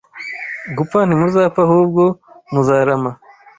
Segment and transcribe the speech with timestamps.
[0.77, 2.03] Gupfa ntimuzapfa ahubwo
[2.53, 3.11] muzarama